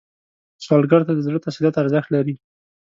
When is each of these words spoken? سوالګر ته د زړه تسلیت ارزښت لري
سوالګر 0.63 1.01
ته 1.07 1.11
د 1.15 1.19
زړه 1.27 1.39
تسلیت 1.47 1.75
ارزښت 1.81 2.09
لري 2.15 2.35